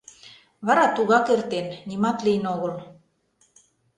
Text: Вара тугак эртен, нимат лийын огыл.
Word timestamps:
Вара 0.65 0.85
тугак 0.95 1.25
эртен, 1.33 1.67
нимат 1.87 2.17
лийын 2.25 2.45
огыл. 2.53 2.73